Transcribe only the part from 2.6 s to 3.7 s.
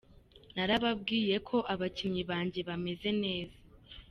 bameze neza.